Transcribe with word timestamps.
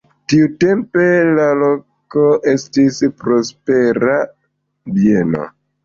Tiutempe 0.31 1.05
la 1.39 1.45
loko 1.59 2.25
estis 2.55 2.99
prospera 3.23 4.21
bieno. 5.01 5.51